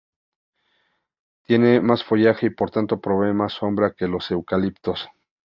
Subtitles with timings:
[1.45, 5.07] Tiene más follaje y por lo tanto provee más sombra que los eucaliptos.